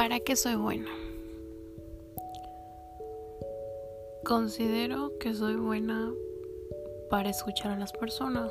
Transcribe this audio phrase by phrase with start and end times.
[0.00, 0.88] ¿Para qué soy buena?
[4.24, 6.14] Considero que soy buena
[7.10, 8.50] para escuchar a las personas.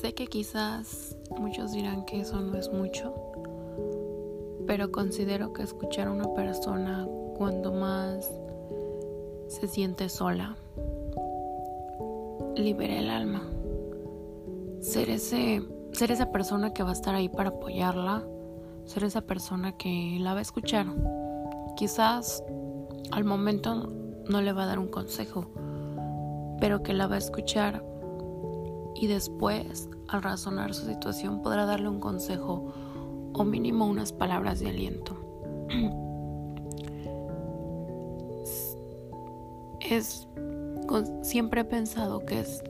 [0.00, 3.12] Sé que quizás muchos dirán que eso no es mucho,
[4.64, 8.30] pero considero que escuchar a una persona cuando más
[9.48, 10.56] se siente sola
[12.54, 13.42] libera el alma.
[14.78, 18.24] Ser ese ser esa persona que va a estar ahí para apoyarla,
[18.86, 20.86] ser esa persona que la va a escuchar.
[21.76, 22.42] Quizás
[23.10, 23.92] al momento
[24.28, 25.46] no le va a dar un consejo,
[26.60, 27.84] pero que la va a escuchar
[28.94, 32.72] y después, al razonar su situación, podrá darle un consejo
[33.34, 35.16] o mínimo unas palabras de aliento.
[39.90, 40.26] es
[41.22, 42.62] siempre he pensado que es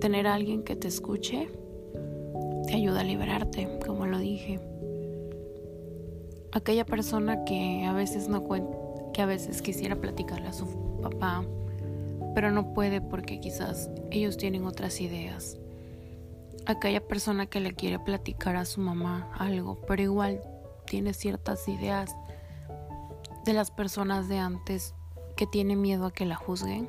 [0.00, 1.48] tener a alguien que te escuche
[2.66, 4.60] te ayuda a liberarte, como lo dije.
[6.52, 8.44] Aquella persona que a veces no
[9.12, 10.66] que a veces quisiera platicarle a su
[11.02, 11.44] papá,
[12.34, 15.58] pero no puede porque quizás ellos tienen otras ideas.
[16.66, 20.40] Aquella persona que le quiere platicar a su mamá algo, pero igual
[20.86, 22.14] tiene ciertas ideas
[23.44, 24.94] de las personas de antes
[25.36, 26.88] que tiene miedo a que la juzguen,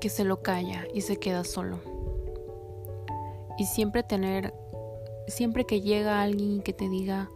[0.00, 1.98] que se lo calla y se queda solo
[3.58, 4.54] y siempre tener,
[5.26, 7.28] siempre que llega alguien que te diga,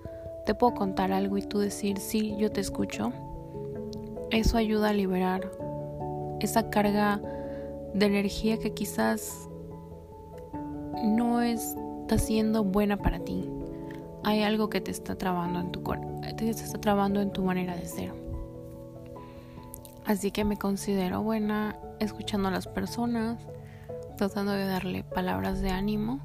[0.45, 3.12] te puedo contar algo y tú decir, sí, yo te escucho,
[4.31, 5.51] eso ayuda a liberar
[6.41, 7.21] esa carga
[7.95, 9.48] de energía que quizás
[11.05, 13.48] no está siendo buena para ti.
[14.25, 15.83] Hay algo que te está trabando en tu
[16.37, 18.13] te está trabando en tu manera de ser.
[20.05, 23.39] Así que me considero buena escuchando a las personas,
[24.17, 26.20] tratando de darle palabras de ánimo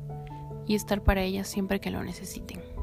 [0.66, 2.77] y estar para ellas siempre que lo necesiten.